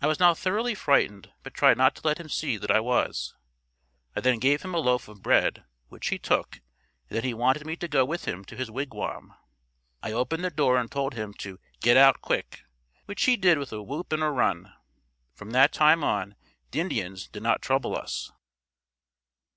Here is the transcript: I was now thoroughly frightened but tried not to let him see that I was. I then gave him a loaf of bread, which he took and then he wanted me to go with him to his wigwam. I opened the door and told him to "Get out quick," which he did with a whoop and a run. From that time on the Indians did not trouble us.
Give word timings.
I 0.00 0.06
was 0.06 0.20
now 0.20 0.34
thoroughly 0.34 0.76
frightened 0.76 1.32
but 1.42 1.52
tried 1.52 1.76
not 1.76 1.96
to 1.96 2.06
let 2.06 2.18
him 2.20 2.28
see 2.28 2.56
that 2.58 2.70
I 2.70 2.78
was. 2.78 3.34
I 4.14 4.20
then 4.20 4.38
gave 4.38 4.62
him 4.62 4.72
a 4.72 4.78
loaf 4.78 5.08
of 5.08 5.20
bread, 5.20 5.64
which 5.88 6.10
he 6.10 6.18
took 6.20 6.60
and 7.10 7.16
then 7.16 7.24
he 7.24 7.34
wanted 7.34 7.66
me 7.66 7.74
to 7.74 7.88
go 7.88 8.04
with 8.04 8.24
him 8.24 8.44
to 8.44 8.56
his 8.56 8.70
wigwam. 8.70 9.34
I 10.00 10.12
opened 10.12 10.44
the 10.44 10.50
door 10.50 10.76
and 10.76 10.88
told 10.88 11.14
him 11.14 11.34
to 11.38 11.58
"Get 11.80 11.96
out 11.96 12.20
quick," 12.22 12.66
which 13.06 13.24
he 13.24 13.36
did 13.36 13.58
with 13.58 13.72
a 13.72 13.82
whoop 13.82 14.12
and 14.12 14.22
a 14.22 14.30
run. 14.30 14.72
From 15.34 15.50
that 15.50 15.72
time 15.72 16.04
on 16.04 16.36
the 16.70 16.78
Indians 16.78 17.26
did 17.26 17.42
not 17.42 17.60
trouble 17.60 17.96
us. 17.96 18.30